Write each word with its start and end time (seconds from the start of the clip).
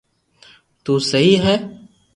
تو 0.83 0.93
سھي 1.09 1.29
ھي 1.43 1.55